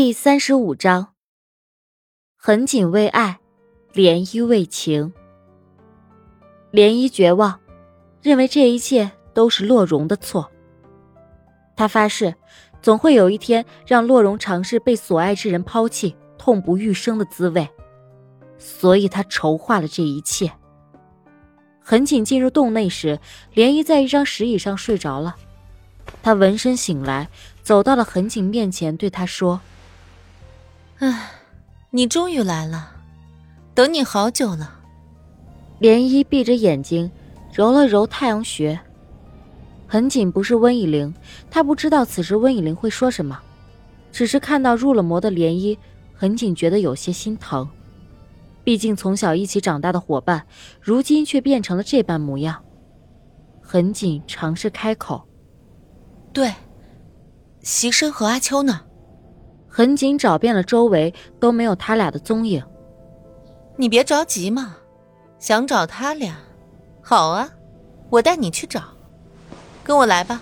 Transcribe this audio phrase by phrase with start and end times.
[0.00, 1.14] 第三十五章，
[2.36, 3.40] 横锦为爱，
[3.94, 5.12] 涟漪为情。
[6.70, 7.58] 涟漪绝望，
[8.22, 10.52] 认为这一切都是洛荣的错。
[11.76, 12.36] 他发誓，
[12.80, 17.68] 总会有一天让洛荣尝试被所爱之人抛弃、痛不欲生的滋味。
[18.56, 20.52] 所以他筹划了这一切。
[21.80, 23.18] 横锦进入洞内时，
[23.52, 25.34] 涟漪在一张石椅上睡着了。
[26.22, 27.28] 他闻声醒来，
[27.64, 29.60] 走到了横锦面前，对他说。
[31.00, 31.30] 唉，
[31.90, 32.90] 你终于来了，
[33.72, 34.80] 等你好久了。
[35.80, 37.08] 涟漪闭着眼睛，
[37.52, 38.80] 揉了揉太阳穴。
[39.86, 41.14] 很紧不是温以玲，
[41.52, 43.40] 他不知道此时温以玲会说什么，
[44.10, 45.78] 只是看到入了魔的涟漪，
[46.12, 47.68] 很紧觉得有些心疼。
[48.64, 50.44] 毕竟从小一起长大的伙伴，
[50.80, 52.64] 如今却变成了这般模样。
[53.62, 55.28] 很紧尝试开口
[56.34, 56.52] ：“对，
[57.62, 58.80] 席深和阿秋呢？”
[59.78, 62.60] 很紧找遍了周围都没有他俩的踪影。
[63.76, 64.76] 你别着急嘛，
[65.38, 66.36] 想找他俩，
[67.00, 67.48] 好啊，
[68.10, 68.82] 我带你去找。
[69.84, 70.40] 跟我来吧。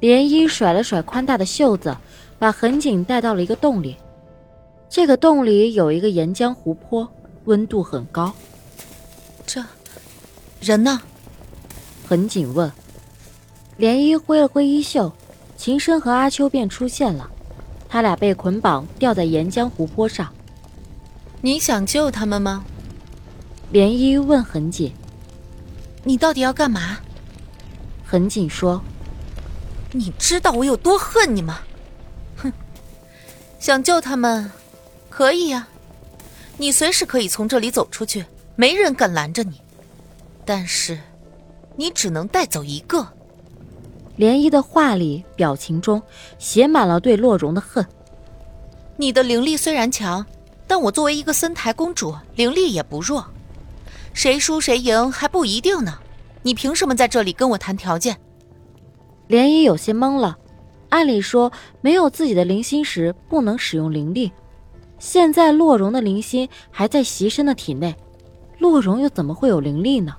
[0.00, 1.96] 涟漪甩了甩宽大的袖子，
[2.38, 3.96] 把横井带到了一个洞里。
[4.88, 7.08] 这个洞里有一个岩浆湖泊，
[7.46, 8.32] 温度很高。
[9.44, 9.60] 这
[10.60, 11.00] 人呢？
[12.08, 12.70] 横井问。
[13.76, 15.12] 涟漪挥了挥衣袖，
[15.56, 17.28] 秦深和阿秋便出现了。
[17.90, 20.32] 他俩被捆绑吊在岩浆湖泊上。
[21.40, 22.64] 你想救他们吗？
[23.72, 24.92] 涟漪问痕锦。
[26.04, 26.98] 你到底要干嘛？
[28.06, 28.80] 痕锦说
[29.92, 31.60] ：“你知道我有多恨你吗？
[32.36, 32.52] 哼，
[33.58, 34.50] 想救他们，
[35.08, 35.66] 可以呀，
[36.56, 38.24] 你随时可以从这里走出去，
[38.54, 39.60] 没人敢拦着你。
[40.44, 40.98] 但是，
[41.76, 43.06] 你只能带走一个。”
[44.20, 46.02] 涟漪的话里、表情中
[46.38, 47.82] 写满了对洛容的恨。
[48.98, 50.26] 你的灵力虽然强，
[50.66, 53.24] 但我作为一个森台公主，灵力也不弱。
[54.12, 55.98] 谁输谁赢还不一定呢。
[56.42, 58.14] 你凭什么在这里跟我谈条件？
[59.26, 60.36] 涟漪有些懵了。
[60.90, 61.50] 按理说，
[61.80, 64.30] 没有自己的灵心时不能使用灵力。
[64.98, 67.96] 现在洛容的灵心还在席深的体内，
[68.58, 70.14] 洛容又怎么会有灵力呢？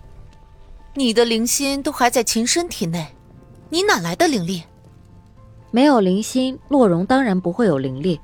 [0.95, 3.05] 你的灵心都还在秦深体内。
[3.73, 4.61] 你哪来的灵力？
[5.71, 8.19] 没有灵心，洛荣当然不会有灵力。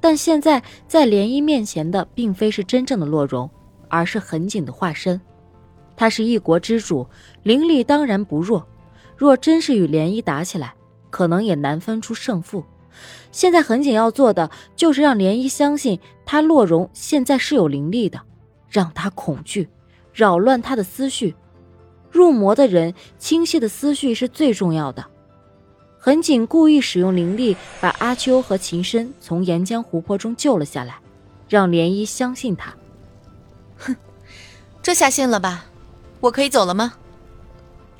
[0.00, 3.50] 但现在在涟漪面前的，并非是真正的洛荣，
[3.88, 5.20] 而是横井的化身。
[5.94, 7.06] 他是一国之主，
[7.42, 8.66] 灵力当然不弱。
[9.14, 10.72] 若真是与涟漪打起来，
[11.10, 12.64] 可能也难分出胜负。
[13.30, 18.18] 现在横井要做的，就是让涟漪相信他洛荣现在是有灵力的，
[18.70, 19.68] 让他恐惧，
[20.14, 21.36] 扰乱他的思绪。
[22.18, 25.06] 入魔的人，清晰的思绪是最重要的。
[26.00, 30.96] 横井故意使用灵力，把阿秋和秦深从岩浆湖泊中救了下来，
[31.48, 32.74] 让涟漪相信他。
[33.76, 33.94] 哼，
[34.82, 35.66] 这下信了吧？
[36.18, 36.94] 我可以走了吗？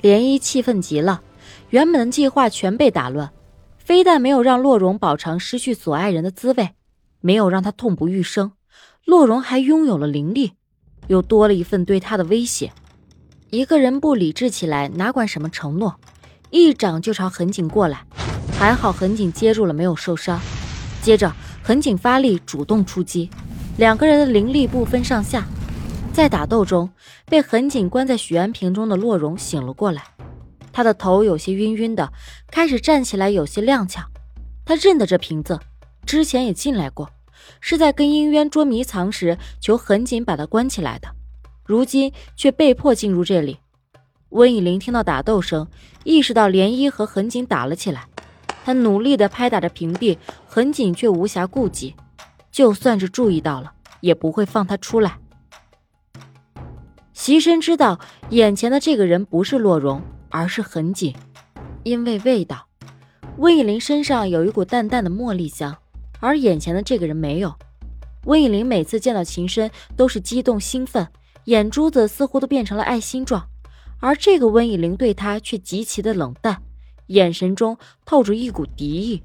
[0.01, 1.21] 涟漪气愤极了，
[1.69, 3.31] 原本的计划全被打乱，
[3.77, 6.71] 非但没有让洛荣饱尝失去所爱人的滋味，
[7.21, 8.51] 没有让他痛不欲生，
[9.05, 10.51] 洛荣还拥有了灵力，
[11.07, 12.73] 又多了一份对他的威胁。
[13.51, 15.95] 一个人不理智起来，哪管什么承诺，
[16.51, 18.05] 一掌就朝横井过来。
[18.59, 20.39] 还好横井接住了，没有受伤。
[21.01, 21.33] 接着
[21.63, 23.27] 横井发力，主动出击，
[23.77, 25.47] 两个人的灵力不分上下。
[26.13, 26.87] 在打斗中，
[27.25, 30.03] 被横井关在许安瓶中的洛荣醒了过来，
[30.71, 32.13] 他的头有些晕晕的，
[32.51, 34.03] 开始站起来有些踉跄。
[34.63, 35.59] 他认得这瓶子，
[36.05, 37.09] 之前也进来过，
[37.59, 41.07] 是在跟殷渊捉迷藏时求横井把他关起来的。
[41.69, 43.59] 如今却被迫进入这里。
[44.29, 45.67] 温以玲听到打斗声，
[46.03, 48.07] 意识到涟漪和痕井打了起来，
[48.65, 51.93] 他努力地拍打着屏蔽，痕井却无暇顾及。
[52.51, 53.71] 就算是注意到了，
[54.01, 55.19] 也不会放他出来。
[57.13, 57.99] 席深知道
[58.31, 61.15] 眼前的这个人不是洛荣，而是痕井，
[61.83, 62.65] 因为味道。
[63.37, 65.77] 温以玲身上有一股淡淡的茉莉香，
[66.19, 67.53] 而眼前的这个人没有。
[68.25, 71.07] 温以玲每次见到秦深都是激动兴奋。
[71.45, 73.47] 眼珠子似乎都变成了爱心状，
[73.99, 76.61] 而这个温以玲对他却极其的冷淡，
[77.07, 79.23] 眼神中透着一股敌意。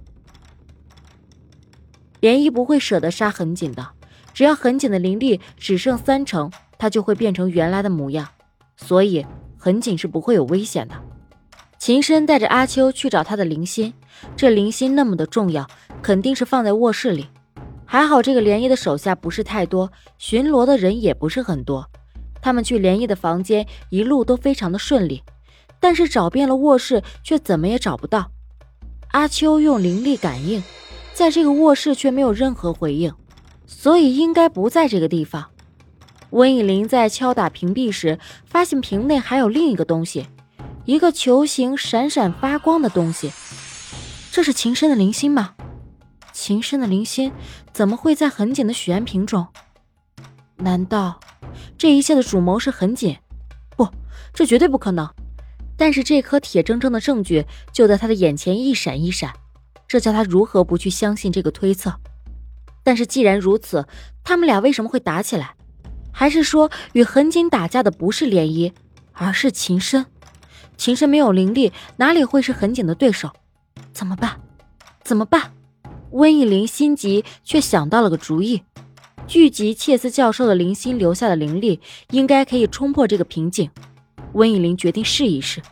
[2.21, 3.87] 涟漪不会舍得杀横锦的，
[4.33, 8.27] 只要横锦的灵力只剩三成，他就会变成原来的模样，
[8.77, 9.27] 所以
[9.59, 10.95] 横锦是不会有危险的。
[11.79, 13.93] 秦深带着阿秋去找他的灵心，
[14.35, 15.69] 这灵心那么的重要，
[16.01, 17.27] 肯定是放在卧室里。
[17.85, 21.91] 还好这个涟漪的手下不是太多，巡逻的人也不是很多。
[22.45, 25.23] 他们去涟漪的房间，一路都非常的顺利，
[25.81, 28.31] 但是找遍了卧室，却怎么也找不到。
[29.13, 30.63] 阿秋用灵力感应，
[31.15, 33.15] 在这个卧室却没有任何回应，
[33.67, 35.47] 所以应该不在这个地方。
[36.33, 40.27] 温以玲在敲打屏壁时，发现屏内还有另一个东西，
[40.85, 43.33] 一个球形闪闪发光的东西。
[44.31, 45.55] 这是秦深的灵心吗？
[46.31, 47.33] 秦深的灵心
[47.73, 49.47] 怎么会在很紧的许愿瓶中？
[50.57, 51.19] 难道
[51.77, 53.17] 这一切的主谋是痕锦？
[53.77, 53.89] 不，
[54.33, 55.09] 这绝对不可能。
[55.77, 59.33] 但是这颗铁铮铮的证据就在他的眼前一闪一闪，
[59.89, 61.93] 这叫他如何不去相信这个推测？
[62.83, 63.87] 但是既然如此，
[64.23, 65.55] 他们俩为什么会打起来？
[66.13, 68.73] 还是说与痕锦打架的不是涟漪，
[69.13, 70.07] 而是秦深？
[70.77, 73.31] 秦深没有灵力，哪里会是痕锦的对手？
[73.93, 74.41] 怎么办？
[75.03, 75.53] 怎么办？
[76.13, 78.63] 温以玲心急，却想到了个主意。
[79.27, 81.81] 聚集切斯教授的灵心留下的灵力，
[82.11, 83.71] 应该可以冲破这个瓶颈。
[84.35, 85.63] 温以玲决定试一试。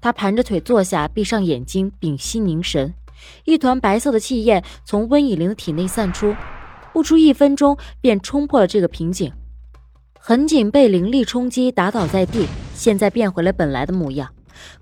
[0.00, 2.94] 他盘着腿坐下，闭上眼睛，屏息凝神。
[3.44, 6.34] 一团白色的气焰从温以玲的体内散出，
[6.92, 9.32] 不出一分钟便冲破了这个瓶颈。
[10.18, 14.32] 痕锦被灵力冲击，打倒在地，现在变回了本来的模样。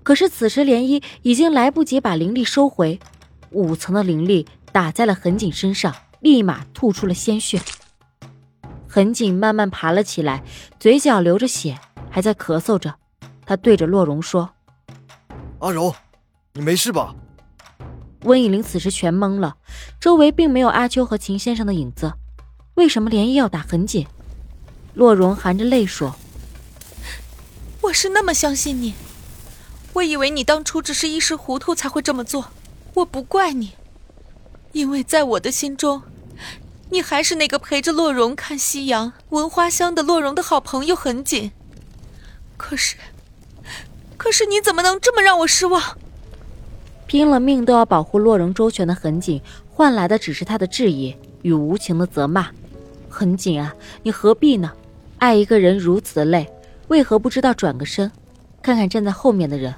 [0.01, 2.99] 可是此时涟漪已经来不及把灵力收回，
[3.51, 7.61] 五层的灵力打在了痕锦身上，立马吐出了鲜血。
[8.87, 10.43] 痕锦慢慢爬了起来，
[10.79, 11.77] 嘴角流着血，
[12.09, 12.95] 还在咳嗽着。
[13.45, 14.51] 他对着洛容说
[15.59, 15.93] ：“阿柔，
[16.53, 17.13] 你没事吧？”
[18.23, 19.57] 温以玲此时全懵了，
[19.99, 22.13] 周围并没有阿秋和秦先生的影子，
[22.75, 24.05] 为什么连夜要打痕锦？
[24.93, 26.15] 洛容含着泪说
[27.81, 28.93] ：“我是那么相信你，
[29.93, 32.51] 我以为你当初只是一时糊涂才会这么做，
[32.93, 33.71] 我不怪你，
[34.73, 36.01] 因为在我的心中，
[36.89, 41.51] 你还是那个陪着洛容看夕阳、闻花香的洛容的好朋友痕锦。
[42.57, 42.95] 可是，
[44.17, 45.97] 可是你怎么能这么让我失望？
[47.07, 52.49] 拼了命都要保护洛容周全的痕锦，换来的只是他的质疑与无情的责骂。
[53.09, 54.71] 痕锦啊，你何必呢？”
[55.19, 56.49] 爱一个人如此的累，
[56.87, 58.11] 为何不知道转个身，
[58.61, 59.73] 看看站在后面的人？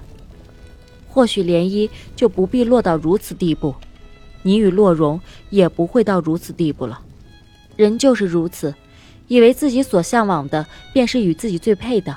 [1.10, 3.76] 或许涟漪就不必落到如此地步，
[4.44, 5.20] 你与洛容
[5.50, 7.02] 也不会到如此地步了。
[7.76, 8.76] 人就是如此，
[9.28, 12.16] 以为自己所向往的便是与自己最配的，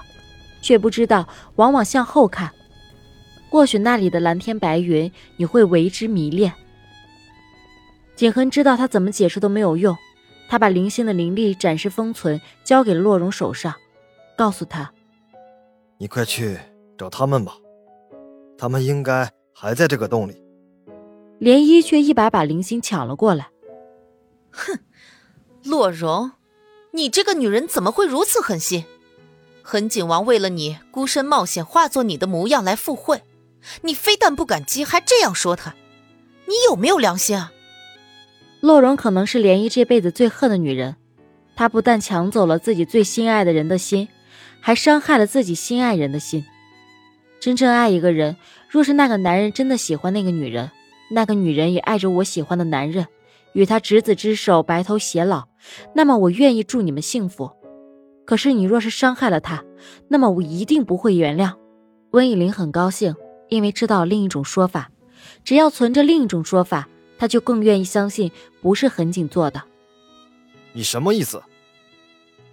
[0.61, 2.52] 却不知道往往向后看，
[3.49, 6.52] 或许那里的蓝天白云你会为之迷恋。
[8.14, 9.96] 景恒知道他怎么解释都没有用。
[10.49, 13.75] 他把灵心的灵力暂时封存，交给了洛容手上，
[14.37, 14.93] 告诉他
[15.99, 16.56] ：“你快去
[16.96, 17.55] 找他们吧，
[18.56, 20.40] 他们应该还在这个洞里。”
[21.40, 23.50] 涟漪却一把把林心抢了过来。
[24.50, 24.78] 哼，
[25.62, 26.32] 洛容，
[26.92, 28.84] 你这个女人怎么会如此狠心？
[29.62, 33.22] 恒景王为了你孤身冒险，化作你的模样来赴会，
[33.82, 35.74] 你非但不感激，还这样说他，
[36.46, 37.52] 你有没有良心啊？
[38.60, 40.96] 洛容可能是涟漪这辈子最恨的女人，
[41.54, 44.08] 她不但抢走了自己最心爱的人的心，
[44.60, 46.46] 还伤害了自己心爱人的心。
[47.40, 48.36] 真正爱一个人，
[48.68, 50.70] 若是那个男人真的喜欢那个女人，
[51.11, 53.06] 那个女人也爱着我喜欢的男人，
[53.53, 55.49] 与他执子之手，白头偕老，
[55.94, 57.50] 那么我愿意祝你们幸福。
[58.25, 59.64] 可是你若是伤害了他，
[60.08, 61.55] 那么我一定不会原谅。
[62.11, 63.14] 温以玲很高兴，
[63.49, 64.91] 因为知道另一种说法，
[65.44, 66.88] 只要存着另一种说法。
[67.19, 69.63] 他就更愿意相信不是痕锦做的。
[70.75, 71.43] 你什么意思？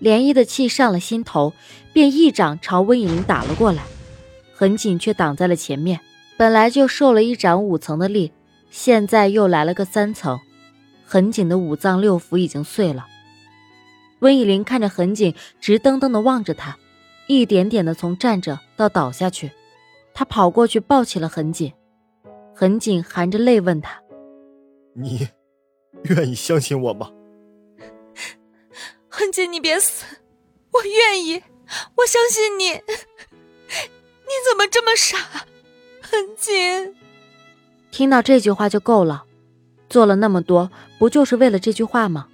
[0.01, 1.51] 涟漪的气上了心头，
[1.91, 3.83] 便一掌朝温以玲打了过来。
[4.53, 6.00] 痕锦却挡在了前面。
[6.38, 8.31] 本来就受了一掌五层的力，
[8.73, 10.39] 现在又来了个三层，
[11.05, 13.05] 痕锦的五脏六腑已经碎了。
[14.21, 16.75] 温以玲看着痕锦，直瞪瞪的望着他，
[17.27, 19.51] 一点点的从站着到倒下去。
[20.11, 21.71] 他跑过去抱起了痕锦。
[22.55, 24.01] 痕锦含着泪问他。
[24.95, 25.27] 你
[26.05, 27.11] 愿意相信我吗？
[29.07, 30.03] 痕锦，你别死，
[30.71, 31.43] 我愿意，
[31.97, 32.71] 我相信你。
[33.69, 35.17] 你怎么这么傻，
[36.01, 36.95] 痕锦？
[37.93, 39.23] 听到这句话就够了，
[39.88, 42.25] 做了那么多，不就是为了这句话吗？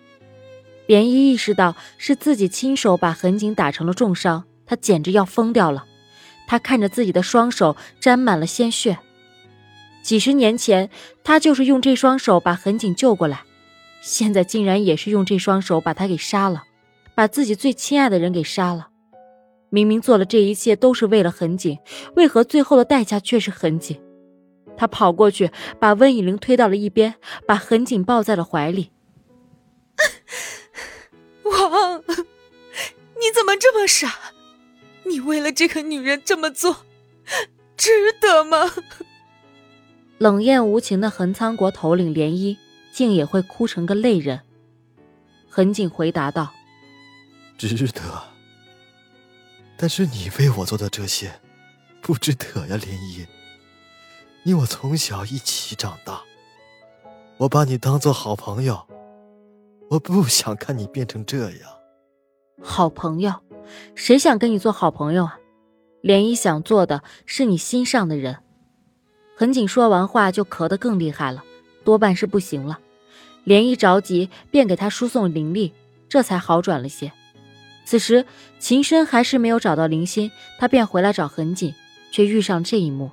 [0.87, 5.85] 涟漪意识到是自己亲手把痕锦打成了重伤，他简直要疯掉了。
[6.47, 8.99] 他看着自己的双手沾满了鲜血。
[10.01, 10.89] 几十年前，
[11.25, 13.41] 他就是用这双手把痕锦救过来，
[13.99, 16.63] 现在竟然也是用这双手把他给杀了，
[17.13, 18.87] 把自己最亲爱的人给杀了。
[19.69, 21.77] 明明做了这一切都是为了痕锦，
[22.15, 23.99] 为何最后的代价却是痕锦？
[24.79, 28.91] 他跑过去，把温以玲推到了一边，把痕景抱在了怀里。
[31.43, 34.31] 王，你怎么这么傻？
[35.03, 36.85] 你为了这个女人这么做，
[37.75, 37.89] 值
[38.21, 38.71] 得吗？
[40.17, 42.57] 冷艳无情的横仓国头领涟漪
[42.93, 44.41] 竟也会哭成个泪人。
[45.49, 46.53] 恒景回答道
[47.57, 48.01] ：“值得。
[49.75, 51.41] 但是你为我做的这些，
[52.01, 53.27] 不值得呀，莲漪。
[54.43, 56.21] 你我从小一起长大，
[57.37, 58.87] 我把你当做好朋友，
[59.89, 61.69] 我不想看你变成这样。
[62.61, 63.33] 好朋友，
[63.95, 65.37] 谁想跟你做好朋友啊？
[66.01, 68.37] 莲漪想做的是你心上的人。”
[69.35, 71.43] 恒景说完话就咳得更厉害了，
[71.83, 72.79] 多半是不行了。
[73.43, 75.73] 莲漪着急，便给他输送灵力，
[76.07, 77.11] 这才好转了些。
[77.83, 78.25] 此时
[78.59, 81.73] 秦深还是没有找到灵心，他便回来找恒景，
[82.11, 83.11] 却遇上这一幕。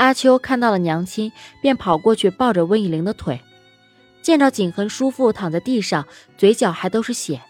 [0.00, 1.30] 阿秋看到了娘亲，
[1.60, 3.38] 便跑过去抱着温以玲的腿，
[4.22, 7.42] 见到景恒叔父躺在地上，嘴角还都是血，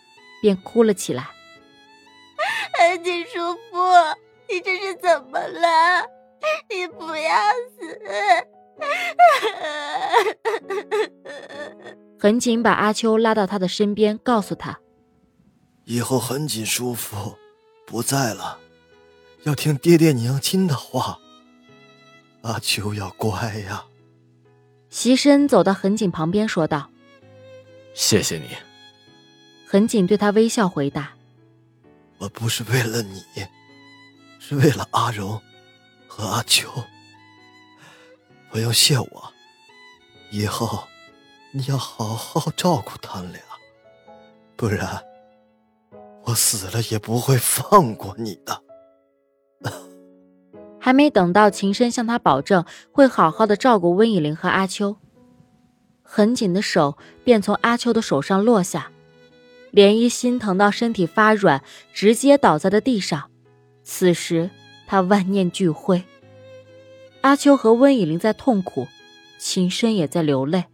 [0.43, 1.31] 便哭了起来。
[2.77, 3.79] 恒景叔父，
[4.49, 6.05] 你这是怎么了？
[6.69, 7.33] 你不要
[7.79, 8.01] 死！
[12.19, 14.81] 恒锦把阿秋拉到他的身边，告诉他
[15.87, 17.37] ：“以后恒锦叔父
[17.87, 18.59] 不在了，
[19.45, 21.17] 要听爹爹娘亲的话。
[22.43, 23.85] 阿秋要乖呀。”
[24.91, 26.91] 席深走到恒景旁边说道
[27.95, 28.49] ：“谢谢你。”
[29.69, 31.13] 恒景对他微笑回答
[32.19, 33.23] ：“我不是为了你，
[34.41, 35.41] 是为了阿荣
[36.09, 36.69] 和阿秋。
[38.51, 39.33] 不用谢我。”
[40.33, 40.87] 以后，
[41.53, 43.41] 你要好好照顾他俩，
[44.57, 45.03] 不然
[46.23, 48.63] 我死了也不会放过你的。
[50.81, 54.97] 还没等到秦深向他保证会好好的照顾温以玲和阿秋，
[56.03, 58.91] 很紧的手便从阿秋的手上落下，
[59.73, 63.31] 涟漪心疼到身体发软，直接倒在了地上。
[63.85, 64.51] 此时
[64.87, 66.03] 他万念俱灰，
[67.21, 68.89] 阿秋和温以玲在痛苦。
[69.39, 70.65] 秦深也在流泪，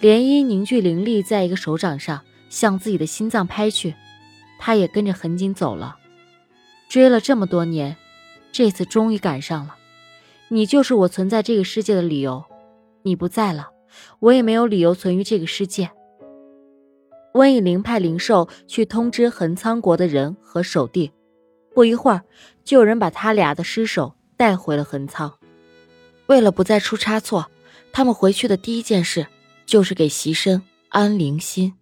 [0.00, 3.94] 涟漪凝聚灵力在一个手掌上，向自己的心脏拍去，
[4.58, 5.98] 他也跟着恒景走了。
[6.88, 7.94] 追了这么多年，
[8.58, 9.76] 这次终于赶上了。
[10.48, 12.44] 你就是我存在这个世界的理由，
[13.02, 13.68] 你不在了，
[14.18, 15.88] 我也没有理由存于这个世界。
[17.34, 21.12] 温以灵派灵兽去通知恒苍国的人和守地，
[21.72, 22.24] 不一会儿，
[22.64, 25.32] 就有人把他俩的尸首带回了恒苍。
[26.26, 27.48] 为了不再出差错。
[27.92, 29.28] 他们回去的第一件事，
[29.66, 31.74] 就是给席深安灵心。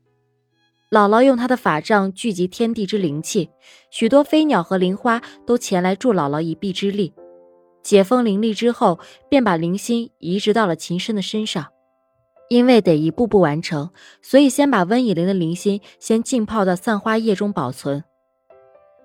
[0.96, 3.50] 姥姥用她的法杖聚集天地之灵气，
[3.90, 7.12] 许多飞鸟和灵花都前来助姥姥一臂之力。
[7.82, 8.98] 解封灵力之后，
[9.28, 11.66] 便把灵心移植到了秦深的身上。
[12.48, 13.90] 因为得一步步完成，
[14.22, 18.02] 所以先把温以灵的灵心先浸泡到散花液中保存。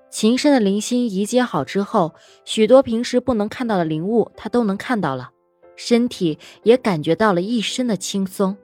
[0.09, 2.13] 秦深的灵心移接好之后，
[2.45, 5.31] 许多平时不能看到的灵物，他都能看到了。
[5.75, 8.55] 身体也感觉到了一身的轻松。